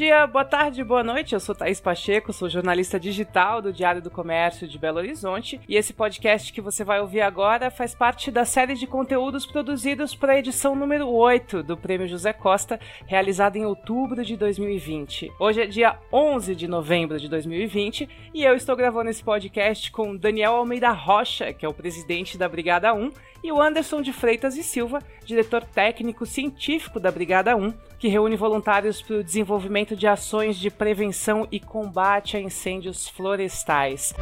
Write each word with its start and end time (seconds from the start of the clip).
dia, 0.00 0.26
boa 0.26 0.46
tarde, 0.46 0.82
boa 0.82 1.04
noite. 1.04 1.34
Eu 1.34 1.40
sou 1.40 1.54
Thaís 1.54 1.78
Pacheco, 1.78 2.32
sou 2.32 2.48
jornalista 2.48 2.98
digital 2.98 3.60
do 3.60 3.70
Diário 3.70 4.00
do 4.00 4.10
Comércio 4.10 4.66
de 4.66 4.78
Belo 4.78 4.96
Horizonte 4.96 5.60
e 5.68 5.76
esse 5.76 5.92
podcast 5.92 6.50
que 6.54 6.60
você 6.62 6.82
vai 6.82 7.02
ouvir 7.02 7.20
agora 7.20 7.70
faz 7.70 7.94
parte 7.94 8.30
da 8.30 8.46
série 8.46 8.72
de 8.76 8.86
conteúdos 8.86 9.44
produzidos 9.44 10.14
para 10.14 10.32
a 10.32 10.38
edição 10.38 10.74
número 10.74 11.06
8 11.06 11.62
do 11.62 11.76
Prêmio 11.76 12.08
José 12.08 12.32
Costa, 12.32 12.80
realizada 13.06 13.58
em 13.58 13.66
outubro 13.66 14.24
de 14.24 14.38
2020. 14.38 15.32
Hoje 15.38 15.60
é 15.60 15.66
dia 15.66 15.98
11 16.10 16.54
de 16.54 16.66
novembro 16.66 17.20
de 17.20 17.28
2020 17.28 18.08
e 18.32 18.42
eu 18.42 18.54
estou 18.54 18.74
gravando 18.74 19.10
esse 19.10 19.22
podcast 19.22 19.92
com 19.92 20.16
Daniel 20.16 20.54
Almeida 20.54 20.92
Rocha, 20.92 21.52
que 21.52 21.66
é 21.66 21.68
o 21.68 21.74
presidente 21.74 22.38
da 22.38 22.48
Brigada 22.48 22.94
1, 22.94 23.10
e 23.42 23.50
o 23.50 23.60
Anderson 23.60 24.02
de 24.02 24.12
Freitas 24.12 24.56
e 24.56 24.62
Silva, 24.62 25.00
diretor 25.24 25.64
técnico 25.64 26.26
científico 26.26 27.00
da 27.00 27.10
Brigada 27.10 27.56
1, 27.56 27.72
que 27.98 28.08
reúne 28.08 28.36
voluntários 28.36 29.00
para 29.00 29.16
o 29.16 29.24
desenvolvimento 29.24 29.89
de 29.96 30.06
ações 30.06 30.56
de 30.56 30.70
prevenção 30.70 31.46
e 31.50 31.60
combate 31.60 32.36
a 32.36 32.40
incêndios 32.40 33.08
florestais. 33.08 34.14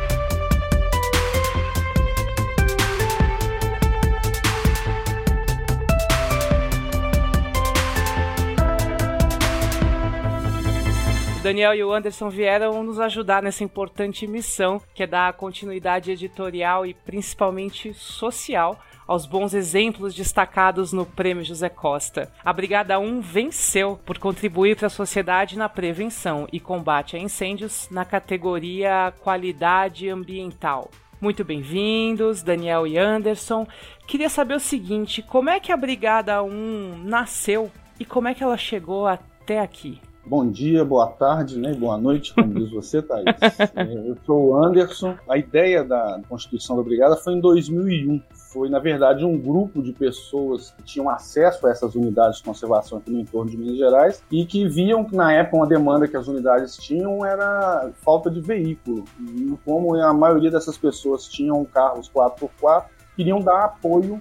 Daniel 11.43 11.75
e 11.75 11.83
o 11.83 11.93
Anderson 11.93 12.29
vieram 12.29 12.83
nos 12.83 13.01
ajudar 13.01 13.43
nessa 13.43 13.65
importante 13.65 14.27
missão, 14.27 14.83
que 14.93 15.05
é 15.05 15.07
dar 15.07 15.33
continuidade 15.33 16.11
editorial 16.11 16.85
e 16.85 16.93
principalmente 16.93 17.95
social 17.95 18.79
aos 19.09 19.25
bons 19.25 19.55
exemplos 19.55 20.15
destacados 20.15 20.93
no 20.93 21.07
Prêmio 21.07 21.43
José 21.43 21.71
Costa. 21.71 22.31
A 22.45 22.53
Brigada 22.53 22.99
1 23.01 23.23
venceu 23.23 23.99
por 24.05 24.19
contribuir 24.19 24.77
para 24.77 24.89
a 24.89 24.91
sociedade 24.91 25.57
na 25.57 25.69
prevenção 25.69 26.47
e 26.53 26.61
combate 26.61 27.17
a 27.17 27.19
incêndios 27.19 27.89
na 27.91 28.05
categoria 28.05 29.15
Qualidade 29.21 30.11
Ambiental. 30.11 30.91
Muito 31.21 31.43
bem-vindos, 31.43 32.43
Daniel 32.43 32.87
e 32.87 32.99
Anderson. 32.99 33.67
Queria 34.07 34.29
saber 34.29 34.55
o 34.55 34.61
seguinte: 34.61 35.23
como 35.23 35.49
é 35.49 35.59
que 35.59 35.73
a 35.73 35.77
Brigada 35.77 36.43
1 36.43 37.03
nasceu 37.05 37.73
e 37.99 38.05
como 38.05 38.29
é 38.29 38.35
que 38.35 38.45
ela 38.45 38.59
chegou 38.59 39.07
até 39.07 39.59
aqui? 39.59 40.01
Bom 40.29 40.51
dia, 40.51 40.85
boa 40.85 41.07
tarde, 41.07 41.59
né? 41.59 41.73
boa 41.73 41.97
noite, 41.97 42.35
como 42.35 42.53
diz 42.53 42.71
você, 42.71 43.01
Thaís. 43.01 43.25
É, 43.75 44.11
eu 44.11 44.15
sou 44.27 44.49
o 44.49 44.63
Anderson. 44.63 45.17
A 45.27 45.39
ideia 45.39 45.83
da 45.83 46.21
Constituição 46.29 46.77
da 46.77 46.83
Brigada 46.83 47.17
foi 47.17 47.33
em 47.33 47.41
2001. 47.41 48.21
Foi, 48.35 48.69
na 48.69 48.79
verdade, 48.79 49.25
um 49.25 49.39
grupo 49.39 49.83
de 49.83 49.91
pessoas 49.93 50.71
que 50.73 50.83
tinham 50.83 51.09
acesso 51.09 51.67
a 51.67 51.71
essas 51.71 51.95
unidades 51.95 52.39
de 52.39 52.43
conservação 52.43 52.99
aqui 52.99 53.11
no 53.11 53.21
entorno 53.21 53.51
de 53.51 53.57
Minas 53.57 53.79
Gerais 53.79 54.23
e 54.31 54.45
que 54.45 54.69
viam 54.69 55.03
que, 55.03 55.17
na 55.17 55.33
época, 55.33 55.57
uma 55.57 55.67
demanda 55.67 56.07
que 56.07 56.17
as 56.17 56.29
unidades 56.29 56.77
tinham 56.77 57.25
era 57.25 57.91
falta 58.05 58.31
de 58.31 58.43
veículo. 58.43 59.05
E 59.19 59.57
como 59.65 59.95
a 59.95 60.13
maioria 60.13 60.51
dessas 60.51 60.77
pessoas 60.77 61.27
tinham 61.27 61.65
carros 61.65 62.11
4x4, 62.11 62.85
queriam 63.17 63.41
dar 63.41 63.65
apoio 63.65 64.21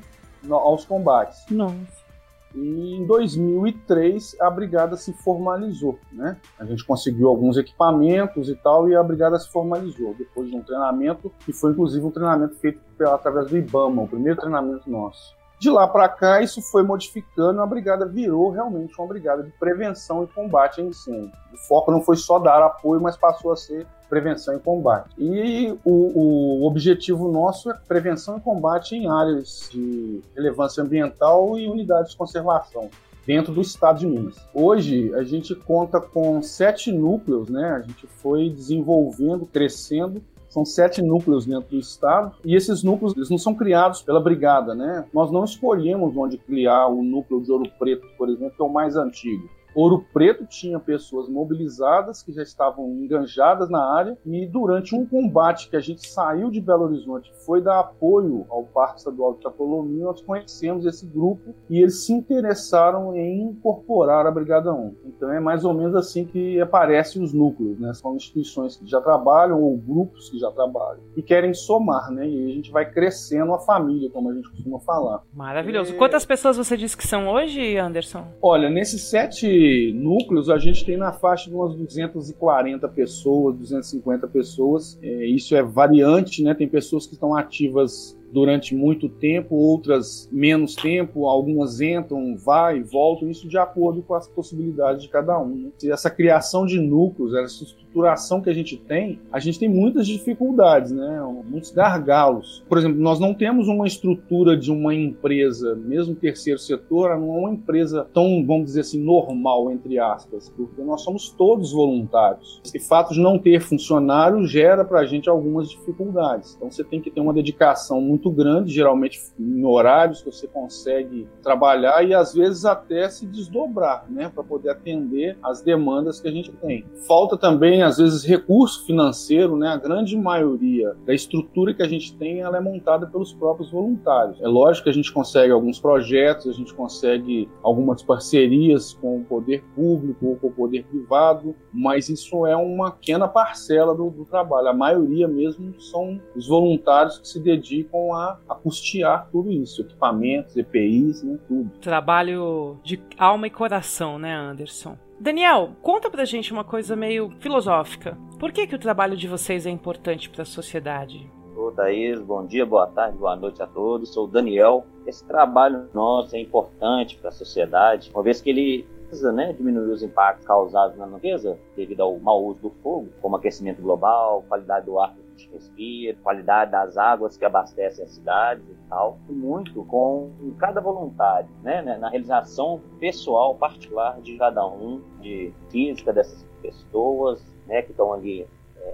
aos 0.50 0.86
combates. 0.86 1.44
Nossa. 1.52 2.07
E 2.56 2.96
em 2.96 3.06
2003 3.06 4.38
a 4.40 4.50
brigada 4.50 4.96
se 4.98 5.14
formalizou, 5.14 6.00
né? 6.12 6.38
A 6.58 6.66
gente 6.66 6.86
conseguiu 6.86 7.28
alguns 7.28 7.58
equipamentos 7.58 8.50
e 8.50 8.56
tal 8.56 8.90
e 8.90 8.96
a 8.96 9.04
brigada 9.04 9.38
se 9.38 9.52
formalizou 9.52 10.16
depois 10.18 10.50
de 10.50 10.56
um 10.56 10.64
treinamento 10.64 11.32
que 11.46 11.54
foi 11.54 11.72
inclusive 11.72 12.06
um 12.06 12.12
treinamento 12.12 12.56
feito 12.56 12.80
pela, 12.98 13.16
através 13.16 13.50
do 13.50 13.58
IBAMA, 13.58 14.02
o 14.02 14.08
primeiro 14.08 14.40
treinamento 14.40 14.90
nosso. 14.90 15.37
De 15.60 15.72
lá 15.72 15.88
para 15.88 16.08
cá, 16.08 16.42
isso 16.42 16.62
foi 16.62 16.84
modificando, 16.84 17.62
a 17.62 17.66
brigada 17.66 18.06
virou 18.06 18.52
realmente 18.52 18.94
uma 19.00 19.08
brigada 19.08 19.42
de 19.42 19.50
prevenção 19.52 20.24
e 20.24 20.28
combate 20.28 20.82
a 20.82 20.84
incêndio. 20.84 21.32
O 21.52 21.58
foco 21.68 21.92
não 21.92 22.02
foi 22.02 22.16
só 22.16 22.38
dar 22.38 22.62
apoio, 22.62 23.02
mas 23.02 23.18
passou 23.18 23.52
a 23.52 23.56
ser 23.56 23.88
prevenção 24.08 24.56
e 24.56 24.60
combate. 24.60 25.10
E 25.18 25.76
o, 25.84 26.62
o 26.62 26.68
objetivo 26.68 27.32
nosso 27.32 27.72
é 27.72 27.74
prevenção 27.88 28.38
e 28.38 28.42
combate 28.42 28.96
em 28.96 29.10
áreas 29.10 29.68
de 29.72 30.22
relevância 30.36 30.84
ambiental 30.84 31.58
e 31.58 31.68
unidades 31.68 32.12
de 32.12 32.18
conservação 32.18 32.90
dentro 33.26 33.52
do 33.52 33.62
estado 33.62 34.00
de 34.00 34.06
Minas. 34.08 34.36
Hoje 34.54 35.14
a 35.16 35.24
gente 35.24 35.56
conta 35.56 36.00
com 36.00 36.42
sete 36.42 36.92
núcleos, 36.92 37.50
né? 37.50 37.72
A 37.72 37.82
gente 37.82 38.06
foi 38.08 38.50
desenvolvendo, 38.50 39.46
crescendo 39.46 40.22
são 40.58 40.66
sete 40.66 41.04
núcleos 41.04 41.46
dentro 41.46 41.70
do 41.70 41.78
estado 41.78 42.36
e 42.44 42.56
esses 42.56 42.82
núcleos 42.82 43.16
eles 43.16 43.30
não 43.30 43.38
são 43.38 43.54
criados 43.54 44.02
pela 44.02 44.20
brigada, 44.20 44.74
né? 44.74 45.06
Nós 45.14 45.32
não 45.32 45.44
escolhemos 45.44 46.18
onde 46.18 46.38
criar 46.38 46.88
o 46.88 47.04
núcleo 47.04 47.42
de 47.42 47.52
Ouro 47.52 47.70
Preto, 47.78 48.08
por 48.18 48.28
exemplo, 48.28 48.56
que 48.56 48.62
é 48.62 48.66
o 48.66 48.74
mais 48.74 48.96
antigo. 48.96 49.48
Ouro 49.78 50.04
Preto 50.12 50.44
tinha 50.44 50.80
pessoas 50.80 51.30
mobilizadas 51.30 52.24
que 52.24 52.34
já 52.34 52.42
estavam 52.42 52.90
enganjadas 52.94 53.70
na 53.70 53.94
área 53.94 54.18
e 54.26 54.48
durante 54.48 54.96
um 54.96 55.06
combate 55.06 55.70
que 55.70 55.76
a 55.76 55.80
gente 55.80 56.10
saiu 56.10 56.50
de 56.50 56.60
Belo 56.60 56.86
Horizonte, 56.86 57.32
foi 57.46 57.62
dar 57.62 57.82
apoio 57.82 58.44
ao 58.50 58.64
Parque 58.64 58.98
Estadual 58.98 59.36
de 59.36 59.44
Chapolomim, 59.44 60.00
nós 60.00 60.20
conhecemos 60.20 60.84
esse 60.84 61.06
grupo 61.06 61.54
e 61.70 61.80
eles 61.80 62.04
se 62.04 62.12
interessaram 62.12 63.16
em 63.16 63.42
incorporar 63.44 64.26
a 64.26 64.32
Brigada 64.32 64.74
1. 64.74 64.96
Então 65.06 65.32
é 65.32 65.40
mais 65.40 65.64
ou 65.64 65.76
menos 65.76 65.94
assim 65.94 66.26
que 66.26 66.60
aparecem 66.60 67.22
os 67.22 67.32
núcleos, 67.32 67.80
né? 67.80 67.94
São 67.94 68.16
instituições 68.16 68.78
que 68.78 68.88
já 68.90 69.00
trabalham 69.00 69.62
ou 69.62 69.78
grupos 69.78 70.32
que 70.32 70.40
já 70.40 70.50
trabalham 70.50 71.02
e 71.16 71.22
querem 71.22 71.54
somar, 71.54 72.10
né? 72.10 72.28
E 72.28 72.52
a 72.52 72.56
gente 72.56 72.72
vai 72.72 72.90
crescendo 72.90 73.54
a 73.54 73.60
família, 73.60 74.10
como 74.10 74.32
a 74.32 74.34
gente 74.34 74.50
costuma 74.50 74.80
falar. 74.80 75.22
Maravilhoso. 75.32 75.94
É... 75.94 75.98
Quantas 75.98 76.26
pessoas 76.26 76.58
você 76.58 76.76
disse 76.76 76.98
que 76.98 77.06
são 77.06 77.28
hoje, 77.28 77.78
Anderson? 77.78 78.26
Olha, 78.42 78.72
nesses 78.72 79.04
sete 79.04 79.67
núcleos, 79.94 80.50
a 80.50 80.58
gente 80.58 80.86
tem 80.86 80.98
na 80.98 81.12
faixa 81.12 81.50
de 81.50 81.56
umas 81.56 81.76
240 81.76 82.88
pessoas, 82.90 83.56
250 83.56 84.28
pessoas. 84.28 84.98
É, 85.02 85.26
isso 85.26 85.56
é 85.56 85.62
variante, 85.62 86.44
né? 86.44 86.54
Tem 86.54 86.68
pessoas 86.68 87.06
que 87.06 87.14
estão 87.14 87.36
ativas 87.36 88.17
durante 88.32 88.76
muito 88.76 89.08
tempo, 89.10 89.56
outras 89.56 90.30
menos 90.32 90.76
tempo, 90.76 91.28
algumas 91.28 91.82
entram, 91.82 92.36
vai 92.36 92.80
e 92.80 92.84
voltam, 92.84 93.30
isso 93.30 93.48
de 93.48 93.58
acordo 93.58 94.02
com 94.02 94.14
as 94.14 94.28
possibilidades 94.28 95.02
de 95.02 95.10
cada 95.10 95.40
um. 95.40 95.56
Né? 95.56 95.70
Essa 95.86 96.10
criação 96.10 96.66
de 96.66 96.80
núcleos, 96.80 97.34
essa 97.34 97.64
estruturação 97.64 98.42
que 98.42 98.50
a 98.50 98.54
gente 98.54 98.78
tem, 98.78 99.20
a 99.32 99.40
gente 99.40 99.60
tem 99.60 99.70
muitas 99.70 100.08
dificuldades, 100.08 100.92
né? 100.92 101.22
muitos 101.50 101.72
gargalos. 101.72 102.64
Por 102.68 102.78
exemplo, 102.78 103.00
nós 103.00 103.20
não 103.20 103.34
temos 103.34 103.68
uma 103.68 103.88
estrutura 103.88 104.58
de 104.58 104.72
uma 104.72 104.94
empresa, 104.94 105.76
mesmo 105.76 106.16
terceiro 106.16 106.60
setor, 106.60 107.18
não 107.18 107.36
é 107.36 107.40
uma 107.40 107.52
empresa 107.52 108.08
tão, 108.14 108.46
vamos 108.46 108.66
dizer 108.66 108.82
assim, 108.82 109.02
normal, 109.02 109.72
entre 109.72 110.00
aspas, 110.00 110.50
porque 110.50 110.82
nós 110.82 111.02
somos 111.02 111.30
todos 111.30 111.72
voluntários. 111.72 112.62
Esse 112.64 112.80
fato 112.80 113.14
de 113.14 113.20
não 113.20 113.40
ter 113.40 113.62
funcionário 113.62 114.46
gera 114.46 114.84
para 114.84 115.00
a 115.00 115.06
gente 115.06 115.30
algumas 115.30 115.70
dificuldades. 115.70 116.56
Então 116.56 116.70
você 116.70 116.84
tem 116.84 117.02
que 117.02 117.10
ter 117.10 117.20
uma 117.20 117.34
dedicação 117.34 118.02
muito 118.02 118.17
muito 118.18 118.32
grande, 118.32 118.74
geralmente 118.74 119.22
em 119.40 119.64
horários 119.64 120.22
que 120.22 120.32
você 120.32 120.48
consegue 120.48 121.28
trabalhar 121.44 122.04
e 122.04 122.14
às 122.14 122.34
vezes 122.34 122.66
até 122.66 123.08
se 123.10 123.28
desdobrar, 123.28 124.06
né, 124.10 124.30
para 124.34 124.44
poder 124.44 124.72
atender 124.72 125.38
as 125.44 125.62
demandas 125.62 126.20
que 126.20 126.28
a 126.28 126.32
gente 126.32 126.52
tem. 126.52 126.86
Falta 127.08 127.38
também 127.38 127.84
às 127.84 127.98
vezes 127.98 128.24
recurso 128.24 128.86
financeiro, 128.86 129.56
né? 129.56 129.70
A 129.70 129.78
grande 129.78 130.18
maioria 130.18 130.96
da 131.06 131.14
estrutura 131.14 131.74
que 131.74 131.84
a 131.84 131.88
gente 131.88 132.16
tem, 132.18 132.42
ela 132.42 132.58
é 132.58 132.62
montada 132.62 133.06
pelos 133.06 133.34
próprios 133.34 133.72
voluntários. 133.72 134.42
É 134.42 134.48
lógico 134.48 134.86
que 134.86 134.90
a 134.90 134.94
gente 134.94 135.12
consegue 135.14 135.52
alguns 135.52 135.80
projetos, 135.80 136.48
a 136.48 136.54
gente 136.54 136.74
consegue 136.74 137.48
algumas 137.62 138.02
parcerias 138.02 138.94
com 138.94 139.18
o 139.18 139.24
poder 139.24 139.64
público 139.76 140.26
ou 140.26 140.36
com 140.38 140.48
o 140.48 140.52
poder 140.52 140.86
privado, 140.86 141.56
mas 141.72 142.10
isso 142.10 142.46
é 142.48 142.56
uma 142.56 142.92
pequena 142.92 143.28
parcela 143.28 143.94
do, 143.94 144.10
do 144.10 144.26
trabalho. 144.26 144.70
A 144.70 144.74
maioria 144.74 145.28
mesmo 145.28 145.80
são 145.80 146.20
os 146.36 146.48
voluntários 146.48 147.20
que 147.20 147.28
se 147.28 147.40
dedicam 147.40 148.07
a, 148.14 148.40
a 148.48 148.56
custear 148.56 149.28
tudo 149.32 149.52
isso, 149.52 149.82
equipamentos, 149.82 150.56
EPIs, 150.56 151.24
né, 151.24 151.38
tudo. 151.48 151.72
Trabalho 151.80 152.80
de 152.84 153.02
alma 153.18 153.48
e 153.48 153.50
coração, 153.50 154.18
né, 154.18 154.34
Anderson? 154.34 154.98
Daniel, 155.20 155.72
conta 155.82 156.12
pra 156.12 156.26
gente 156.26 156.54
uma 156.54 156.64
coisa 156.64 156.96
meio 156.96 157.32
filosófica. 157.40 158.18
Por 158.40 158.52
que, 158.52 158.68
que 158.68 158.76
o 158.76 158.80
trabalho 158.80 159.18
de 159.18 159.28
vocês 159.28 159.66
é 159.66 159.70
importante 159.70 160.30
para 160.30 160.44
a 160.44 160.46
sociedade? 160.46 161.30
Ô, 161.56 161.72
Thaís, 161.72 162.22
bom 162.22 162.46
dia, 162.46 162.66
boa 162.68 162.86
tarde, 162.86 163.18
boa 163.18 163.36
noite 163.36 163.64
a 163.64 163.66
todos. 163.66 164.14
Sou 164.14 164.26
o 164.26 164.28
Daniel. 164.28 164.86
Esse 165.08 165.26
trabalho 165.26 165.90
nosso 165.92 166.36
é 166.36 166.40
importante 166.40 167.18
para 167.18 167.30
a 167.30 167.32
sociedade, 167.32 168.12
uma 168.14 168.22
vez 168.22 168.40
que 168.40 168.52
ele 168.52 168.88
precisa 169.08 169.32
né, 169.32 169.54
diminuir 169.54 169.90
os 169.92 170.04
impactos 170.04 170.46
causados 170.46 170.98
na 170.98 171.06
natureza 171.06 171.58
devido 171.76 172.02
ao 172.02 172.20
mau 172.20 172.46
uso 172.46 172.62
do 172.62 172.70
fogo, 172.82 173.10
como 173.22 173.36
aquecimento 173.36 173.82
global, 173.82 174.44
qualidade 174.48 174.86
do 174.86 175.00
ar 175.00 175.16
gente 175.38 175.50
respira, 175.54 176.18
qualidade 176.24 176.72
das 176.72 176.98
águas 176.98 177.38
que 177.38 177.46
abastecem 177.46 178.04
as 178.04 178.12
cidades 178.12 178.64
e 178.68 178.90
tal, 178.90 179.18
e 179.30 179.34
muito 179.34 179.84
com 179.86 180.32
cada 180.58 180.82
voluntário, 180.82 181.48
né, 181.62 181.82
na 181.82 182.10
realização 182.10 182.82
pessoal, 183.00 183.56
particular 183.56 184.20
de 184.22 184.36
cada 184.38 184.66
um, 184.66 185.02
de 185.22 185.54
física 185.70 186.12
dessas 186.12 186.44
pessoas, 186.62 187.42
né, 187.68 187.84
que 187.84 187.92
estão 187.92 188.12
ali 188.12 188.48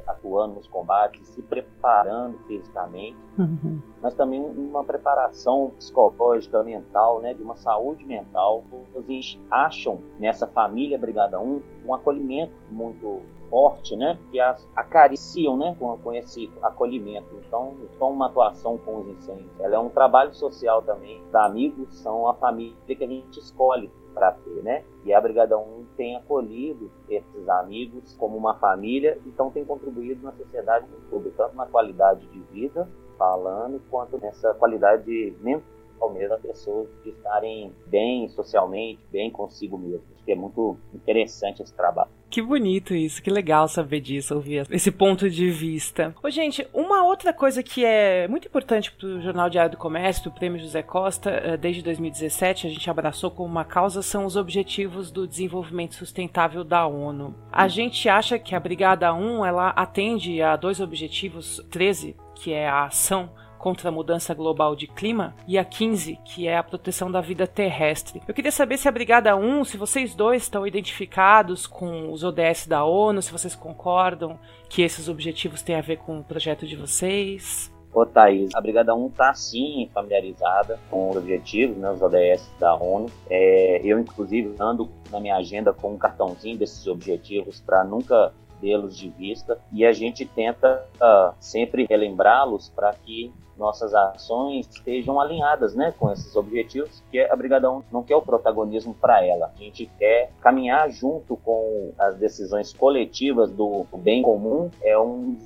atuando 0.07 0.55
nos 0.55 0.67
combates, 0.67 1.27
se 1.27 1.41
preparando 1.41 2.37
fisicamente, 2.47 3.17
uhum. 3.37 3.79
mas 4.01 4.13
também 4.13 4.41
uma 4.41 4.83
preparação 4.83 5.71
psicológica, 5.77 6.63
mental, 6.63 7.19
né, 7.21 7.33
de 7.33 7.41
uma 7.41 7.55
saúde 7.55 8.05
mental. 8.05 8.63
Eles 8.95 9.39
acham 9.49 9.99
nessa 10.19 10.47
família 10.47 10.97
Brigada 10.97 11.39
1 11.39 11.61
um 11.85 11.93
acolhimento 11.93 12.53
muito 12.69 13.21
forte, 13.49 13.95
né, 13.95 14.17
que 14.31 14.39
as 14.39 14.67
acariciam, 14.75 15.55
né, 15.55 15.75
com, 15.77 15.95
com 15.97 16.13
esse 16.13 16.51
acolhimento. 16.61 17.27
Então, 17.45 17.75
são 17.99 18.11
uma 18.11 18.25
atuação 18.25 18.77
com 18.79 19.01
os 19.01 19.07
incêndios. 19.07 19.51
Ela 19.59 19.75
é 19.75 19.79
um 19.79 19.89
trabalho 19.89 20.33
social 20.33 20.81
também. 20.81 21.21
Os 21.27 21.35
amigos 21.35 21.93
são 21.99 22.27
a 22.27 22.33
família 22.33 22.75
que 22.87 23.03
a 23.03 23.07
gente 23.07 23.39
escolhe 23.39 23.91
para 24.13 24.31
ter, 24.31 24.63
né? 24.63 24.83
E 25.03 25.13
a 25.13 25.19
Brigada 25.19 25.57
1 25.57 25.85
tem 25.97 26.15
acolhido 26.15 26.91
esses 27.09 27.49
amigos 27.49 28.15
como 28.17 28.37
uma 28.37 28.55
família, 28.55 29.17
então 29.25 29.51
tem 29.51 29.65
contribuído 29.65 30.23
na 30.23 30.31
sociedade 30.33 30.85
como 31.09 31.29
tanto 31.31 31.55
na 31.55 31.65
qualidade 31.65 32.25
de 32.27 32.39
vida, 32.51 32.87
falando, 33.17 33.81
quanto 33.89 34.17
nessa 34.17 34.53
qualidade 34.53 35.35
mental 35.41 35.63
mesmo 36.13 36.29
das 36.29 36.41
pessoas 36.41 36.89
de 37.03 37.11
estarem 37.11 37.71
bem 37.87 38.27
socialmente, 38.29 38.99
bem 39.09 39.31
consigo 39.31 39.77
mesmo. 39.77 40.03
Acho 40.15 40.25
que 40.25 40.31
é 40.31 40.35
muito 40.35 40.77
interessante 40.93 41.61
esse 41.61 41.73
trabalho. 41.73 42.09
Que 42.33 42.41
bonito 42.41 42.95
isso, 42.95 43.21
que 43.21 43.29
legal 43.29 43.67
saber 43.67 44.01
disso, 44.01 44.33
ouvir 44.33 44.65
esse 44.71 44.89
ponto 44.89 45.29
de 45.29 45.51
vista. 45.51 46.15
Ô, 46.23 46.31
gente, 46.31 46.67
uma 46.73 47.03
outra 47.03 47.31
coisa 47.31 47.61
que 47.61 47.85
é 47.85 48.27
muito 48.27 48.47
importante 48.47 48.91
para 48.91 49.05
o 49.05 49.21
Jornal 49.21 49.51
Diário 49.51 49.69
do 49.69 49.77
Comércio, 49.77 50.23
do 50.23 50.31
Prêmio 50.31 50.59
José 50.59 50.81
Costa, 50.81 51.29
eh, 51.29 51.57
desde 51.57 51.83
2017, 51.83 52.65
a 52.65 52.69
gente 52.71 52.89
abraçou 52.89 53.29
como 53.29 53.47
uma 53.47 53.63
causa, 53.63 54.01
são 54.01 54.25
os 54.25 54.35
Objetivos 54.35 55.11
do 55.11 55.27
Desenvolvimento 55.27 55.93
Sustentável 55.93 56.63
da 56.63 56.87
ONU. 56.87 57.35
A 57.51 57.67
gente 57.67 58.09
acha 58.09 58.39
que 58.39 58.55
a 58.55 58.59
Brigada 58.59 59.13
1 59.13 59.45
ela 59.45 59.69
atende 59.69 60.41
a 60.41 60.55
dois 60.55 60.79
objetivos, 60.79 61.63
13, 61.69 62.15
que 62.33 62.51
é 62.51 62.67
a 62.67 62.85
ação 62.85 63.29
contra 63.63 63.87
a 63.87 63.91
mudança 63.93 64.33
global 64.33 64.75
de 64.75 64.87
clima, 64.87 65.33
e 65.47 65.57
a 65.57 65.63
15, 65.63 66.19
que 66.25 66.49
é 66.49 66.57
a 66.57 66.63
proteção 66.63 67.09
da 67.09 67.21
vida 67.21 67.47
terrestre. 67.47 68.21
Eu 68.27 68.33
queria 68.33 68.51
saber 68.51 68.77
se 68.77 68.89
a 68.89 68.91
Brigada 68.91 69.37
1, 69.37 69.63
se 69.63 69.77
vocês 69.77 70.13
dois 70.13 70.43
estão 70.43 70.67
identificados 70.67 71.65
com 71.65 72.11
os 72.11 72.25
ODS 72.25 72.67
da 72.67 72.83
ONU, 72.83 73.21
se 73.21 73.31
vocês 73.31 73.55
concordam 73.55 74.37
que 74.67 74.81
esses 74.81 75.07
objetivos 75.07 75.61
têm 75.61 75.77
a 75.77 75.81
ver 75.81 75.95
com 75.99 76.19
o 76.19 76.23
projeto 76.25 76.67
de 76.67 76.75
vocês. 76.75 77.71
Ô 77.93 78.05
Thaís, 78.05 78.53
a 78.53 78.59
Brigada 78.59 78.93
1 78.93 79.07
está 79.07 79.33
sim 79.33 79.89
familiarizada 79.93 80.77
com 80.89 81.11
os 81.11 81.15
objetivos, 81.15 81.77
né, 81.77 81.89
os 81.89 82.01
ODS 82.01 82.51
da 82.59 82.75
ONU. 82.75 83.05
É, 83.29 83.79
eu, 83.81 83.97
inclusive, 83.97 84.53
ando 84.59 84.89
na 85.09 85.21
minha 85.21 85.37
agenda 85.37 85.71
com 85.71 85.93
um 85.93 85.97
cartãozinho 85.97 86.57
desses 86.57 86.85
objetivos 86.85 87.61
para 87.61 87.85
nunca 87.85 88.33
perdê-los 88.63 88.97
de 88.97 89.09
vista 89.09 89.59
e 89.71 89.85
a 89.85 89.91
gente 89.91 90.25
tenta 90.25 90.85
uh, 90.95 91.35
sempre 91.39 91.85
relembrá-los 91.89 92.69
para 92.69 92.93
que 92.93 93.31
nossas 93.57 93.93
ações 93.93 94.67
estejam 94.69 95.19
alinhadas 95.19 95.75
né, 95.75 95.93
com 95.97 96.11
esses 96.11 96.35
objetivos, 96.35 97.03
que 97.11 97.19
a 97.19 97.35
Brigadão 97.35 97.83
não 97.91 98.03
quer 98.03 98.15
o 98.15 98.21
protagonismo 98.21 98.93
para 98.93 99.25
ela. 99.25 99.51
A 99.55 99.63
gente 99.63 99.89
quer 99.97 100.31
caminhar 100.41 100.89
junto 100.89 101.37
com 101.37 101.91
as 101.97 102.15
decisões 102.15 102.73
coletivas 102.73 103.51
do 103.51 103.85
bem 103.97 104.21
comum, 104.21 104.69
é 104.81 104.97
um 104.97 105.37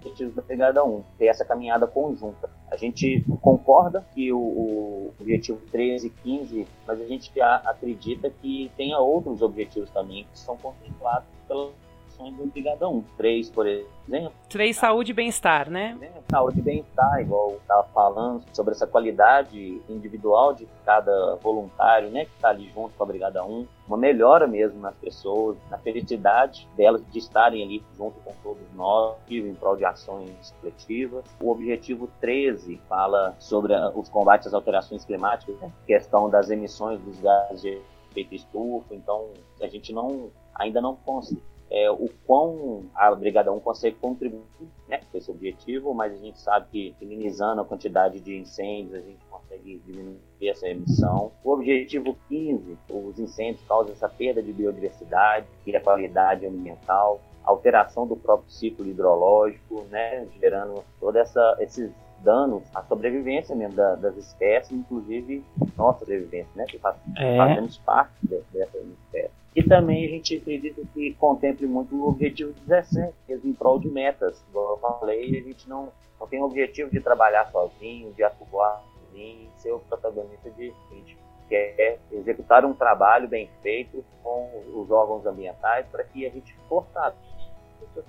objetivos 0.00 0.34
da 0.34 0.42
Brigada 0.42 0.84
1, 0.84 1.02
ter 1.18 1.26
essa 1.26 1.44
caminhada 1.44 1.86
conjunta. 1.86 2.48
A 2.70 2.76
gente 2.76 3.24
concorda 3.40 4.04
que 4.14 4.32
o, 4.32 4.38
o 4.38 5.14
objetivo 5.20 5.60
13 5.70 6.06
e 6.06 6.10
15, 6.10 6.66
mas 6.86 7.00
a 7.00 7.04
gente 7.04 7.30
acredita 7.40 8.30
que 8.30 8.70
tenha 8.76 8.98
outros 8.98 9.42
objetivos 9.42 9.90
também 9.90 10.24
que 10.24 10.38
são 10.38 10.56
contemplados 10.56 11.28
pela 11.46 11.70
ações 12.20 12.36
do 12.36 12.46
Brigadão. 12.46 13.04
Três, 13.16 13.48
por 13.48 13.66
exemplo. 13.66 14.32
Três, 14.48 14.76
saúde 14.76 15.12
e 15.12 15.14
bem-estar, 15.14 15.70
né? 15.70 15.96
Saúde 16.30 16.58
e 16.58 16.62
bem-estar, 16.62 17.20
igual 17.20 17.52
estava 17.52 17.84
falando, 17.94 18.44
sobre 18.52 18.72
essa 18.74 18.86
qualidade 18.86 19.80
individual 19.88 20.54
de 20.54 20.68
cada 20.84 21.36
voluntário, 21.36 22.10
né, 22.10 22.24
que 22.24 22.32
está 22.32 22.50
ali 22.50 22.68
junto 22.70 22.94
com 22.96 23.02
a 23.02 23.06
Brigada 23.06 23.44
1. 23.44 23.66
Uma 23.88 23.96
melhora 23.96 24.46
mesmo 24.46 24.80
nas 24.80 24.94
pessoas, 24.96 25.56
na 25.70 25.78
felicidade 25.78 26.68
delas 26.76 27.02
de 27.10 27.18
estarem 27.18 27.62
ali 27.62 27.82
junto 27.96 28.20
com 28.20 28.32
todos 28.42 28.62
nós, 28.74 29.16
em 29.28 29.54
prol 29.54 29.76
de 29.76 29.84
ações 29.84 30.54
coletivas. 30.60 31.24
O 31.40 31.50
objetivo 31.50 32.08
13 32.20 32.80
fala 32.88 33.34
sobre 33.38 33.74
os 33.94 34.08
combates 34.08 34.46
às 34.46 34.54
alterações 34.54 35.04
climáticas, 35.04 35.56
né? 35.60 35.72
questão 35.86 36.30
das 36.30 36.50
emissões 36.50 37.00
dos 37.00 37.18
gases 37.20 37.62
de 37.62 37.80
efeito 38.10 38.34
estufa. 38.34 38.94
Então, 38.94 39.30
a 39.60 39.66
gente 39.66 39.92
não 39.92 40.30
ainda 40.54 40.80
não 40.80 40.94
consegue 40.94 41.42
é, 41.70 41.90
o 41.90 42.08
quão 42.26 42.84
a 42.94 43.14
Brigada 43.14 43.52
1 43.52 43.60
consegue 43.60 43.96
contribuir 43.96 44.42
né, 44.88 45.00
com 45.10 45.16
esse 45.16 45.30
objetivo, 45.30 45.94
mas 45.94 46.12
a 46.12 46.16
gente 46.16 46.38
sabe 46.40 46.66
que 46.70 46.94
minimizando 47.00 47.60
a 47.60 47.64
quantidade 47.64 48.20
de 48.20 48.36
incêndios, 48.36 48.94
a 48.94 49.00
gente 49.00 49.24
consegue 49.30 49.80
diminuir 49.86 50.18
essa 50.42 50.68
emissão. 50.68 51.30
O 51.44 51.52
objetivo 51.52 52.16
15, 52.28 52.76
os 52.90 53.18
incêndios 53.20 53.64
causam 53.68 53.92
essa 53.92 54.08
perda 54.08 54.42
de 54.42 54.52
biodiversidade 54.52 55.46
e 55.64 55.76
a 55.76 55.80
qualidade 55.80 56.44
ambiental, 56.44 57.20
alteração 57.44 58.06
do 58.06 58.16
próprio 58.16 58.50
ciclo 58.50 58.86
hidrológico, 58.86 59.84
né, 59.90 60.26
gerando 60.40 60.82
toda 60.98 61.20
essa 61.20 61.56
esses 61.60 61.90
danos 62.22 62.62
à 62.74 62.82
sobrevivência 62.82 63.54
mesmo 63.56 63.76
da, 63.76 63.94
das 63.94 64.16
espécies, 64.16 64.72
inclusive 64.72 65.42
nossa 65.76 66.00
sobrevivência, 66.00 66.50
né, 66.54 66.66
que 66.66 66.78
faz, 66.78 66.96
é. 67.16 67.36
fazemos 67.36 67.78
parte 67.78 68.12
de, 68.22 68.40
dessa 68.52 68.76
espécie. 68.76 69.39
E 69.54 69.62
também 69.62 70.06
a 70.06 70.08
gente 70.08 70.36
acredita 70.36 70.80
que 70.94 71.14
contemple 71.14 71.66
muito 71.66 71.94
o 71.96 72.08
objetivo 72.08 72.52
17, 72.66 73.12
que 73.26 73.32
é 73.32 73.36
em 73.36 73.52
prol 73.52 73.80
de 73.80 73.88
metas. 73.88 74.44
Como 74.52 74.74
eu 74.74 74.78
falei, 74.78 75.38
a 75.38 75.42
gente 75.42 75.68
não, 75.68 75.92
não 76.20 76.26
tem 76.26 76.40
o 76.40 76.44
objetivo 76.44 76.90
de 76.90 77.00
trabalhar 77.00 77.50
sozinho, 77.50 78.12
de 78.12 78.22
atuar 78.22 78.84
sozinho, 78.94 79.50
ser 79.56 79.72
o 79.72 79.80
protagonista 79.80 80.50
de 80.50 80.72
a 80.90 80.94
gente 80.94 81.18
quer 81.48 81.98
executar 82.12 82.64
um 82.64 82.72
trabalho 82.72 83.26
bem 83.26 83.50
feito 83.60 84.04
com 84.22 84.48
os 84.72 84.88
órgãos 84.88 85.26
ambientais 85.26 85.84
para 85.88 86.04
que 86.04 86.24
a 86.24 86.30
gente 86.30 86.54
fortaleça 86.68 87.18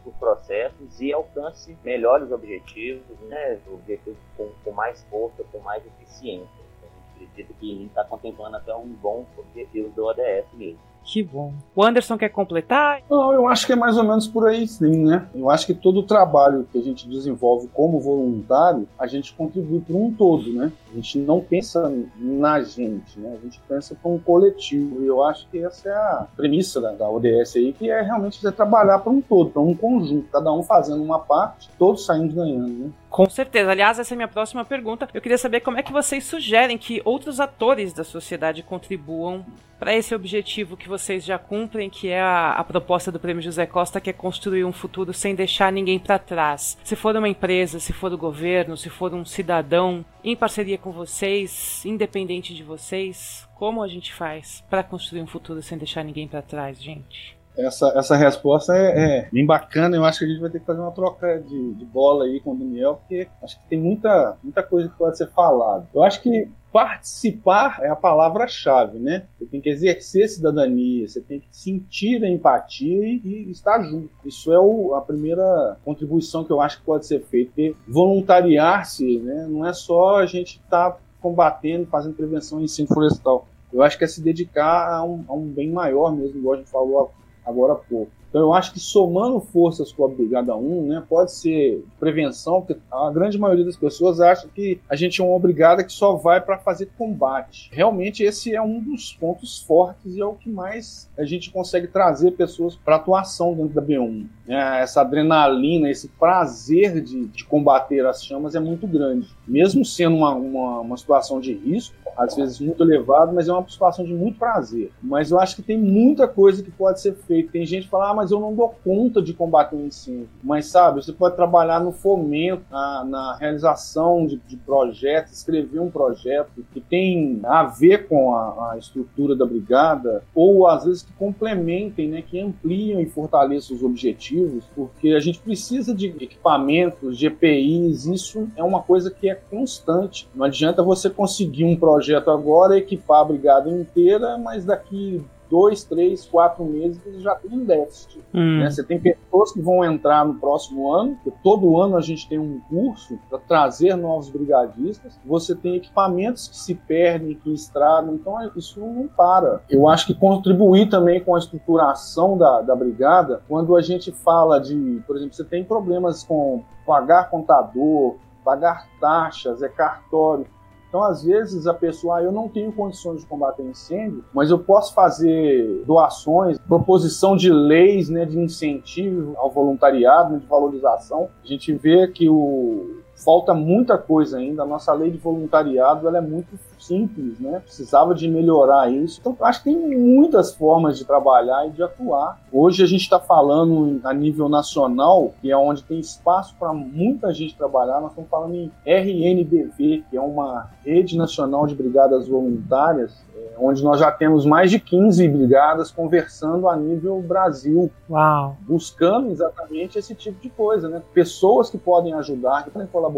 os 0.06 0.16
processos 0.16 1.02
e 1.02 1.12
alcance 1.12 1.76
melhores 1.84 2.32
objetivos, 2.32 3.20
né, 3.22 3.60
objetivos 3.68 4.20
com, 4.38 4.52
com 4.64 4.72
mais 4.72 5.04
força, 5.06 5.44
com 5.52 5.58
mais 5.60 5.84
eficiência. 5.86 6.48
A 6.84 6.86
gente 6.86 7.26
acredita 7.26 7.54
que 7.60 7.72
ele 7.72 7.86
está 7.86 8.04
contemplando 8.04 8.58
até 8.58 8.76
um 8.76 8.88
bom 8.88 9.26
objetivo 9.38 9.90
do 9.90 10.06
ODS 10.06 10.46
mesmo. 10.54 10.91
Que 11.04 11.24
bom. 11.24 11.54
O 11.76 11.84
Anderson 11.84 12.18
quer 12.18 12.30
completar? 12.30 13.02
Não, 13.10 13.34
eu 13.34 13.48
acho 13.48 13.66
que 13.66 13.74
é 13.74 13.76
mais 13.76 13.98
ou 13.98 14.04
menos 14.04 14.28
por 14.28 14.48
aí 14.48 14.68
sim, 14.68 15.04
né? 15.04 15.28
Eu 15.34 15.50
acho 15.50 15.66
que 15.66 15.74
todo 15.74 16.00
o 16.00 16.04
trabalho 16.04 16.68
que 16.72 16.78
a 16.78 16.82
gente 16.82 17.08
desenvolve 17.08 17.68
como 17.74 18.00
voluntário, 18.00 18.88
a 18.98 19.08
gente 19.08 19.34
contribui 19.34 19.82
para 19.82 19.96
um 19.96 20.12
todo, 20.12 20.54
né? 20.54 20.72
A 20.92 20.96
gente 20.96 21.20
não 21.20 21.42
pensa 21.42 21.92
na 22.18 22.62
gente, 22.62 23.20
né? 23.20 23.36
A 23.38 23.44
gente 23.44 23.60
pensa 23.68 23.96
para 23.96 24.12
um 24.12 24.20
coletivo. 24.20 25.04
E 25.04 25.08
eu 25.08 25.24
acho 25.24 25.48
que 25.50 25.64
essa 25.64 25.90
é 25.90 25.94
a 25.94 26.28
premissa 26.36 26.80
da, 26.80 26.92
da 26.92 27.10
ODS 27.10 27.56
aí, 27.56 27.74
que 27.74 27.90
é 27.90 28.02
realmente 28.02 28.40
trabalhar 28.52 29.00
para 29.00 29.12
um 29.12 29.22
todo, 29.22 29.50
para 29.50 29.62
um 29.62 29.74
conjunto, 29.74 30.28
cada 30.32 30.52
um 30.54 30.64
fazendo 30.64 31.04
uma 31.04 31.20
parte, 31.20 31.70
todos 31.78 32.06
saindo 32.06 32.36
ganhando, 32.36 32.86
né? 32.86 32.92
Com 33.12 33.30
certeza. 33.30 33.70
Aliás, 33.70 34.00
essa 34.00 34.14
é 34.14 34.16
a 34.16 34.18
minha 34.18 34.28
próxima 34.28 34.64
pergunta. 34.64 35.08
Eu 35.14 35.22
queria 35.22 35.38
saber 35.38 35.60
como 35.60 35.78
é 35.78 35.84
que 35.84 35.92
vocês 35.92 36.24
sugerem 36.24 36.78
que 36.78 37.02
outros 37.04 37.42
atores 37.42 37.92
da 37.92 38.06
sociedade 38.06 38.64
contribuam 38.64 39.46
para 39.78 39.94
esse 39.94 40.16
objetivo 40.16 40.78
que 40.78 40.88
vocês 40.88 41.26
já 41.26 41.38
cumprem, 41.38 41.90
que 41.90 42.08
é 42.08 42.22
a, 42.22 42.54
a, 42.54 42.64
proposta 42.64 43.12
do 43.12 43.20
Prêmio 43.20 43.44
José 43.44 43.66
Costa, 43.66 44.00
que 44.00 44.10
é 44.10 44.14
construir 44.14 44.64
um 44.64 44.72
futuro 44.72 45.12
sem 45.12 45.36
deixar 45.36 45.74
ninguém 45.74 46.00
para 46.00 46.18
trás. 46.18 46.78
Se 46.86 46.96
for 46.96 47.14
uma 47.14 47.28
empresa, 47.28 47.82
se 47.82 47.92
for 47.92 48.14
o 48.14 48.18
governo, 48.18 48.78
se 48.78 48.90
for 48.90 49.14
um 49.14 49.26
cidadão, 49.26 50.06
em 50.24 50.36
parceria 50.36 50.78
com 50.78 50.92
vocês, 50.94 51.84
independente 51.84 52.54
de 52.54 52.64
vocês, 52.64 53.46
como 53.56 53.84
a 53.84 53.90
gente 53.90 54.14
faz 54.14 54.64
para 54.70 54.84
construir 54.84 55.22
um 55.22 55.28
futuro 55.28 55.62
sem 55.62 55.78
deixar 55.78 56.06
ninguém 56.06 56.30
para 56.30 56.42
trás, 56.42 56.82
gente? 56.82 57.41
Essa, 57.58 57.90
essa 57.96 58.16
resposta 58.16 58.76
é, 58.76 59.20
é, 59.20 59.30
bem 59.32 59.46
bacana. 59.46 59.96
Eu 59.96 60.06
acho 60.06 60.20
que 60.20 60.26
a 60.26 60.28
gente 60.28 60.40
vai 60.40 60.50
ter 60.50 60.60
que 60.60 60.66
fazer 60.66 60.80
uma 60.80 60.92
troca 60.92 61.40
de, 61.40 61.74
de 61.74 61.86
bola 61.86 62.26
aí 62.26 62.40
com 62.40 62.52
o 62.52 62.58
Daniel, 62.58 62.96
porque 62.96 63.28
acho 63.44 63.60
que 63.60 63.68
tem 63.70 63.80
muita, 63.80 64.38
muita 64.44 64.64
coisa 64.64 64.90
que 64.90 64.98
pode 64.98 65.18
ser 65.18 65.28
falada. 65.30 65.88
Eu 65.94 66.04
acho 66.04 66.22
que 66.22 66.50
participar 66.72 67.80
é 67.82 67.90
a 67.90 67.96
palavra-chave, 67.96 68.98
né? 68.98 69.24
Você 69.38 69.46
tem 69.46 69.60
que 69.60 69.70
exercer 69.70 70.30
cidadania, 70.30 71.08
você 71.08 71.20
tem 71.20 71.42
que 71.42 71.48
sentir 71.52 72.24
a 72.24 72.30
empatia 72.30 73.06
e, 73.08 73.22
e 73.48 73.52
estar 73.52 73.84
junto. 73.84 74.10
Isso 74.26 74.54
é 74.54 74.60
o, 74.60 74.96
a 74.96 75.02
primeira 75.02 75.78
contribuição 75.84 76.46
que 76.46 76.52
eu 76.52 76.62
acho 76.62 76.80
que 76.80 76.86
pode 76.86 77.06
ser 77.06 77.22
feita. 77.26 77.78
voluntariar-se, 77.88 79.20
né? 79.20 79.48
Não 79.50 79.66
é 79.66 79.74
só 79.74 80.20
a 80.20 80.26
gente 80.26 80.62
estar 80.64 80.92
tá 80.92 80.98
combatendo, 81.20 81.86
fazendo 81.88 82.16
prevenção 82.16 82.62
em 82.62 82.64
incêndio 82.64 82.94
florestal. 82.94 83.48
Eu 83.72 83.84
acho 83.84 83.98
que 83.98 84.04
é 84.04 84.08
se 84.08 84.22
dedicar 84.22 84.92
a 84.92 85.04
um, 85.04 85.24
a 85.28 85.34
um 85.34 85.48
bem 85.48 85.70
maior 85.70 86.16
mesmo, 86.16 86.40
igual 86.40 86.56
a 86.56 86.58
gente 86.58 86.70
falou 86.70 87.12
agora 87.44 87.74
há 87.74 87.78
pouco. 87.78 88.21
Então 88.32 88.42
eu 88.42 88.54
acho 88.54 88.72
que 88.72 88.80
somando 88.80 89.42
forças 89.42 89.92
com 89.92 90.06
a 90.06 90.08
Brigada 90.08 90.56
1, 90.56 90.88
né, 90.88 91.04
pode 91.08 91.34
ser 91.34 91.84
prevenção, 92.00 92.62
porque 92.62 92.82
a 92.90 93.12
grande 93.12 93.38
maioria 93.38 93.66
das 93.66 93.76
pessoas 93.76 94.22
acha 94.22 94.48
que 94.48 94.80
a 94.90 94.96
gente 94.96 95.22
é 95.22 95.24
uma 95.24 95.38
brigada 95.38 95.84
que 95.84 95.92
só 95.92 96.16
vai 96.16 96.40
para 96.40 96.58
fazer 96.58 96.90
combate. 96.98 97.70
Realmente 97.74 98.24
esse 98.24 98.56
é 98.56 98.62
um 98.62 98.80
dos 98.80 99.14
pontos 99.14 99.60
fortes 99.60 100.16
e 100.16 100.22
é 100.22 100.26
o 100.26 100.34
que 100.34 100.50
mais 100.50 101.10
a 101.18 101.26
gente 101.26 101.52
consegue 101.52 101.88
trazer 101.88 102.32
pessoas 102.32 102.76
para 102.76 102.96
atuação 102.96 103.54
dentro 103.54 103.74
da 103.74 103.82
B1. 103.82 104.26
É, 104.48 104.82
essa 104.82 105.02
adrenalina, 105.02 105.90
esse 105.90 106.08
prazer 106.08 107.02
de, 107.02 107.28
de, 107.28 107.44
combater 107.44 108.06
as 108.06 108.24
chamas 108.24 108.56
é 108.56 108.60
muito 108.60 108.88
grande. 108.88 109.28
Mesmo 109.46 109.84
sendo 109.84 110.16
uma, 110.16 110.34
uma, 110.34 110.80
uma 110.80 110.98
situação 110.98 111.40
de 111.40 111.54
risco, 111.54 111.96
às 112.18 112.36
vezes 112.36 112.60
muito 112.60 112.84
elevado, 112.84 113.34
mas 113.34 113.48
é 113.48 113.54
uma 113.54 113.68
situação 113.68 114.06
de 114.06 114.14
muito 114.14 114.38
prazer. 114.38 114.92
Mas 115.02 115.32
eu 115.32 115.40
acho 115.40 115.56
que 115.56 115.62
tem 115.62 115.78
muita 115.78 116.28
coisa 116.28 116.62
que 116.64 116.72
pode 116.72 117.02
ser 117.02 117.14
feita. 117.14 117.52
Tem 117.52 117.66
gente 117.66 117.84
que 117.84 117.90
fala, 117.90 118.12
ah, 118.12 118.14
mas 118.22 118.30
eu 118.30 118.40
não 118.40 118.54
dou 118.54 118.76
conta 118.84 119.20
de 119.20 119.34
combater 119.34 119.76
um 119.76 119.88
incêndio. 119.88 120.30
Mas 120.44 120.68
sabe, 120.68 121.04
você 121.04 121.12
pode 121.12 121.36
trabalhar 121.36 121.80
no 121.80 121.92
fomento, 121.92 122.62
na, 122.70 123.04
na 123.04 123.36
realização 123.36 124.28
de, 124.28 124.38
de, 124.48 124.58
projetos, 124.58 125.34
escrever 125.34 125.80
um 125.80 125.90
projeto 125.90 126.64
que 126.72 126.80
tem 126.80 127.40
a 127.44 127.64
ver 127.64 128.08
com 128.08 128.36
a, 128.36 128.74
a, 128.74 128.78
estrutura 128.78 129.36
da 129.36 129.44
brigada, 129.44 130.24
ou 130.36 130.68
às 130.68 130.86
vezes 130.86 131.02
que 131.02 131.12
complementem, 131.14 132.10
né, 132.10 132.22
que 132.22 132.40
ampliam 132.40 133.02
e 133.02 133.08
fortaleçam 133.08 133.76
os 133.76 133.82
objetivos, 133.82 134.66
porque 134.76 135.10
a 135.10 135.20
gente 135.20 135.40
precisa 135.40 135.92
de 135.92 136.06
equipamentos, 136.20 137.18
GPIs, 137.18 138.06
isso 138.06 138.48
é 138.56 138.64
uma 138.64 138.84
coisa 138.84 139.10
que 139.10 139.28
é 139.28 139.34
constante. 139.34 140.30
Não 140.36 140.46
adianta 140.46 140.84
você 140.84 141.10
conseguir 141.10 141.66
um 141.66 141.76
projeto 141.76 142.30
agora 142.30 142.78
equipar 142.78 143.22
a 143.22 143.26
brigada 143.26 143.68
inteira, 143.68 144.38
mas 144.38 144.64
daqui 144.64 145.24
dois, 145.52 145.84
três, 145.84 146.26
quatro 146.26 146.64
meses 146.64 146.98
você 147.04 147.20
já 147.20 147.36
tem 147.36 147.52
um 147.52 147.66
déficit. 147.66 148.24
Hum. 148.34 148.60
Né? 148.60 148.72
Você 148.72 148.84
tem 148.84 148.98
pessoas 148.98 149.52
que 149.52 149.62
vão 149.62 149.84
entrar 149.84 150.26
no 150.26 150.36
próximo 150.36 150.94
ano, 150.94 151.16
porque 151.16 151.38
todo 151.44 151.78
ano 151.78 151.98
a 151.98 152.02
gente 152.02 152.28
tem 152.30 152.40
um 152.40 152.62
curso 152.70 153.20
para 153.30 153.38
trazer 153.38 153.96
novos 153.98 154.30
brigadistas. 154.30 155.20
Você 155.26 155.54
tem 155.54 155.76
equipamentos 155.76 156.48
que 156.48 156.56
se 156.56 156.74
perdem, 156.74 157.36
que 157.36 157.54
estragam, 157.54 158.16
então 158.16 158.42
é, 158.42 158.50
isso 158.56 158.80
não 158.80 159.08
para. 159.10 159.62
Eu 159.70 159.90
acho 159.90 160.08
que 160.08 160.14
contribuir 160.14 160.90
também 160.90 161.20
com 161.20 161.36
a 161.36 161.40
estruturação 161.40 162.38
da, 162.38 162.62
da 162.62 162.76
brigada, 162.76 163.44
quando 163.48 163.76
a 163.76 163.82
gente 163.82 164.12
fala 164.12 164.60
de, 164.60 165.04
por 165.06 165.18
exemplo, 165.18 165.34
você 165.34 165.44
tem 165.44 165.66
problemas 165.66 166.24
com 166.24 166.64
pagar 166.86 167.30
contador, 167.30 168.16
pagar 168.44 168.88
taxas, 169.00 169.62
é 169.62 169.68
cartório. 169.68 170.46
Então, 170.92 171.02
às 171.06 171.24
vezes, 171.24 171.68
a 171.68 171.74
pessoa, 171.74 172.18
ah, 172.18 172.22
eu 172.22 172.34
não 172.34 172.50
tenho 172.50 172.70
condições 172.74 173.22
de 173.22 173.26
combater 173.26 173.64
incêndio, 173.64 174.26
mas 174.34 174.52
eu 174.52 174.60
posso 174.60 174.94
fazer 174.94 175.86
doações, 175.88 176.60
proposição 176.68 177.38
de 177.38 177.50
leis 177.50 178.10
né, 178.10 178.26
de 178.26 178.38
incentivo 178.38 179.34
ao 179.38 179.50
voluntariado, 179.50 180.34
né, 180.34 180.40
de 180.40 180.46
valorização. 180.46 181.30
A 181.42 181.48
gente 181.48 181.74
vê 181.74 182.10
que 182.10 182.28
o, 182.28 183.01
falta 183.24 183.54
muita 183.54 183.98
coisa 183.98 184.38
ainda. 184.38 184.64
A 184.64 184.66
nossa 184.66 184.94
lei 184.94 185.12
de 185.12 185.18
voluntariado 185.18 186.08
ela 186.08 186.18
é 186.18 186.22
muito 186.22 186.58
simples, 186.82 187.40
né? 187.40 187.60
Precisava 187.60 188.14
de 188.14 188.28
melhorar 188.28 188.92
isso. 188.92 189.20
Então, 189.20 189.38
acho 189.42 189.60
que 189.64 189.66
tem 189.66 189.98
muitas 189.98 190.54
formas 190.54 190.98
de 190.98 191.06
trabalhar 191.06 191.68
e 191.68 191.72
de 191.72 191.84
atuar. 191.84 192.40
Hoje 192.52 192.84
a 192.84 192.88
gente 192.88 193.02
está 193.02 193.20
falando 193.20 194.02
a 194.04 194.14
nível 194.14 194.50
nacional, 194.50 195.34
que 195.42 195.52
é 195.52 195.58
onde 195.58 195.84
tem 195.84 196.00
espaço 196.00 196.56
para 196.60 196.74
muita 196.74 197.32
gente 197.34 197.56
trabalhar. 197.56 198.02
Nós 198.02 198.12
estamos 198.12 198.30
falando 198.30 198.56
em 198.56 198.72
RNBV, 198.86 200.04
que 200.10 200.18
é 200.18 200.22
uma 200.22 200.70
rede 200.84 201.18
nacional 201.18 201.68
de 201.68 201.76
brigadas 201.76 202.28
voluntárias, 202.28 203.24
é, 203.36 203.56
onde 203.60 203.84
nós 203.84 204.00
já 204.00 204.12
temos 204.12 204.46
mais 204.46 204.72
de 204.72 204.80
15 204.80 205.28
brigadas 205.28 205.92
conversando 205.92 206.68
a 206.68 206.76
nível 206.76 207.22
Brasil, 207.22 207.92
Uau. 208.10 208.58
buscando 208.62 209.30
exatamente 209.30 210.00
esse 210.00 210.16
tipo 210.16 210.42
de 210.42 210.50
coisa, 210.50 210.90
né? 210.90 211.02
Pessoas 211.14 211.70
que 211.70 211.78
podem 211.78 212.14
ajudar, 212.14 212.64
que 212.64 212.72
podem 212.72 212.88
colaborar, 212.88 213.11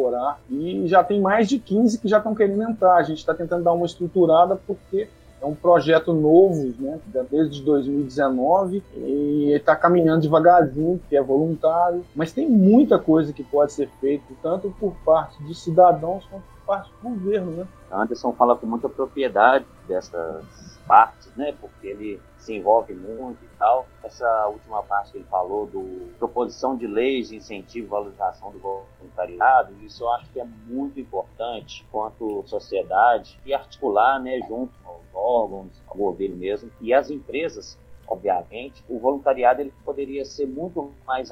e 0.50 0.88
já 0.88 1.03
tem 1.03 1.21
mais 1.21 1.47
de 1.47 1.59
15 1.59 2.00
que 2.00 2.07
já 2.07 2.17
estão 2.17 2.33
querendo 2.33 2.63
entrar. 2.63 2.95
A 2.95 3.03
gente 3.03 3.19
está 3.19 3.33
tentando 3.33 3.63
dar 3.63 3.73
uma 3.73 3.85
estruturada 3.85 4.55
porque 4.67 5.07
é 5.41 5.45
um 5.45 5.53
projeto 5.53 6.13
novo, 6.13 6.73
né, 6.79 7.00
desde 7.29 7.62
2019, 7.63 8.81
e 8.95 9.51
está 9.53 9.75
caminhando 9.75 10.21
devagarzinho, 10.21 11.01
que 11.09 11.17
é 11.17 11.21
voluntário, 11.21 12.05
mas 12.15 12.31
tem 12.31 12.50
muita 12.50 12.97
coisa 12.97 13.33
que 13.33 13.43
pode 13.43 13.73
ser 13.73 13.89
feita, 14.00 14.23
tanto 14.41 14.73
por 14.79 14.93
parte 15.03 15.43
de 15.43 15.53
cidadãos 15.53 16.25
quanto 16.25 16.43
por 16.43 16.65
parte 16.65 16.89
do 16.91 17.09
governo, 17.09 17.51
né? 17.51 17.67
Anderson 17.91 18.31
fala 18.31 18.55
com 18.55 18.65
muita 18.65 18.88
propriedade 18.88 19.65
dessas 19.85 20.73
partes, 20.87 21.33
né? 21.35 21.55
Porque 21.59 21.87
ele 21.87 22.21
se 22.37 22.53
envolve 22.53 22.93
muito 22.93 23.43
e 23.43 23.47
tal. 23.57 23.87
Essa 24.03 24.47
última 24.47 24.83
parte 24.83 25.11
que 25.11 25.17
ele 25.19 25.25
falou 25.25 25.65
do 25.65 26.13
proposição 26.19 26.75
de 26.75 26.87
leis 26.87 27.29
de 27.29 27.37
incentivo 27.37 27.87
e 27.87 27.89
valorização 27.89 28.51
do 28.51 28.59
voluntariado, 28.59 29.73
isso 29.81 30.03
eu 30.03 30.11
acho 30.11 30.29
que 30.31 30.39
é 30.39 30.45
muito 30.45 30.99
importante 30.99 31.85
quanto 31.91 32.43
sociedade 32.45 33.39
e 33.45 33.53
articular, 33.53 34.19
né, 34.19 34.39
junto 34.47 34.73
aos 34.85 35.03
órgãos, 35.13 35.81
ao 35.87 35.95
governo 35.95 36.35
mesmo 36.35 36.69
e 36.81 36.93
as 36.93 37.09
empresas 37.09 37.77
obviamente, 38.05 38.83
o 38.87 38.99
voluntariado 38.99 39.61
ele 39.61 39.73
poderia 39.83 40.25
ser 40.25 40.45
muito 40.45 40.93
mais 41.05 41.31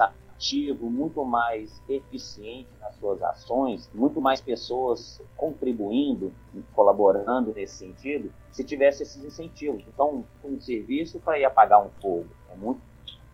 muito 0.89 1.23
mais 1.23 1.81
eficiente 1.87 2.67
nas 2.79 2.95
suas 2.95 3.21
ações, 3.21 3.89
muito 3.93 4.19
mais 4.19 4.41
pessoas 4.41 5.21
contribuindo, 5.37 6.33
colaborando 6.73 7.53
nesse 7.53 7.75
sentido, 7.75 8.33
se 8.51 8.63
tivesse 8.63 9.03
esses 9.03 9.23
incentivos. 9.23 9.83
Então, 9.87 10.25
um 10.43 10.59
serviço 10.59 11.19
para 11.19 11.39
ir 11.39 11.45
apagar 11.45 11.85
um 11.85 11.89
fogo 12.01 12.27
é 12.51 12.55
muito 12.55 12.81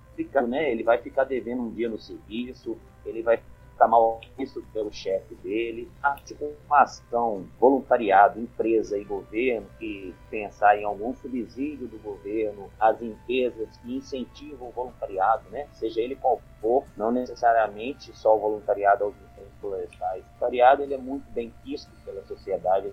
complicado, 0.09 0.47
né? 0.47 0.69
Ele 0.71 0.83
vai 0.83 0.97
ficar 0.97 1.23
devendo 1.23 1.61
um 1.61 1.71
dia 1.71 1.89
no 1.89 1.97
serviço, 1.97 2.77
ele 3.05 3.23
vai 3.23 3.41
ficar 3.77 3.87
mal 3.87 4.19
visto 4.35 4.61
pelo 4.73 4.91
chefe 4.91 5.35
dele. 5.35 5.89
A 6.01 6.09
articulação, 6.09 7.47
voluntariado, 7.59 8.39
empresa 8.39 8.97
e 8.97 9.03
governo 9.03 9.67
que 9.77 10.13
pensar 10.29 10.77
em 10.77 10.83
algum 10.83 11.13
subsídio 11.13 11.87
do 11.87 11.99
governo, 11.99 12.69
as 12.79 12.99
empresas 13.01 13.77
que 13.77 13.95
incentivam 13.95 14.69
o 14.69 14.71
voluntariado, 14.71 15.47
né? 15.51 15.67
seja 15.71 16.01
ele 16.01 16.15
qual 16.15 16.41
for, 16.59 16.83
não 16.97 17.11
necessariamente 17.11 18.15
só 18.17 18.35
o 18.35 18.39
voluntariado 18.39 19.03
aos 19.03 19.15
incêndios 19.15 19.53
florestais. 19.61 20.23
O 20.23 20.27
voluntariado 20.39 20.81
ele 20.81 20.95
é 20.95 20.97
muito 20.97 21.29
bem 21.31 21.53
visto 21.63 21.91
pela 22.03 22.23
sociedade, 22.25 22.91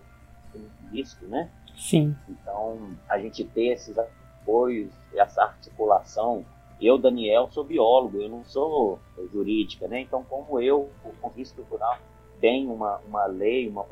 visto, 0.92 1.26
né? 1.26 1.50
Sim. 1.74 2.14
Então, 2.28 2.94
a 3.08 3.18
gente 3.18 3.42
ter 3.44 3.72
esses 3.72 3.96
apoios, 3.98 4.92
essa 5.14 5.42
articulação 5.42 6.44
eu, 6.80 6.98
Daniel, 6.98 7.48
sou 7.50 7.64
biólogo, 7.64 8.20
eu 8.20 8.28
não 8.28 8.44
sou 8.44 8.98
jurídica, 9.32 9.88
né? 9.88 10.00
Então, 10.00 10.24
como 10.24 10.60
eu, 10.60 10.90
o 11.22 11.28
risco 11.28 11.60
estrutural, 11.60 11.98
tem 12.40 12.66
uma, 12.66 13.00
uma 13.06 13.26
lei, 13.26 13.68
uma 13.68 13.84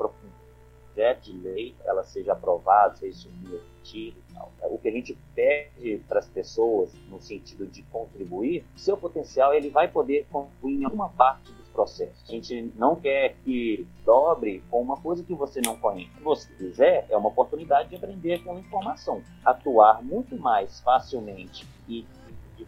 projeto 0.93 1.23
de 1.23 1.37
lei, 1.37 1.75
ela 1.85 2.03
seja 2.03 2.33
aprovada, 2.33 2.95
seja 2.95 3.17
submetido 3.17 4.17
e 4.17 4.33
tal. 4.33 4.51
O 4.69 4.77
que 4.77 4.87
a 4.87 4.91
gente 4.91 5.17
pede 5.33 6.01
para 6.07 6.19
as 6.19 6.29
pessoas, 6.29 6.93
no 7.09 7.19
sentido 7.19 7.65
de 7.65 7.81
contribuir, 7.83 8.63
seu 8.75 8.95
potencial, 8.95 9.53
ele 9.53 9.69
vai 9.69 9.87
poder 9.87 10.27
contribuir 10.31 10.81
em 10.81 10.85
alguma 10.85 11.09
parte 11.09 11.51
dos 11.51 11.67
processos. 11.69 12.23
A 12.29 12.31
gente 12.31 12.71
não 12.75 12.95
quer 12.95 13.35
que 13.43 13.87
dobre 14.05 14.63
com 14.69 14.81
uma 14.81 14.97
coisa 14.97 15.23
que 15.23 15.33
você 15.33 15.59
não 15.61 15.75
conhece. 15.77 16.11
Se 16.15 16.21
você 16.21 16.53
quiser, 16.53 17.07
é 17.09 17.17
uma 17.17 17.29
oportunidade 17.29 17.89
de 17.89 17.95
aprender 17.95 18.33
aquela 18.33 18.59
informação. 18.59 19.21
Atuar 19.43 20.03
muito 20.03 20.37
mais 20.37 20.79
facilmente 20.81 21.67
e 21.87 22.05